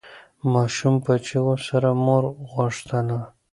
[0.53, 3.19] ماشوم په چیغو سره مور غوښتله.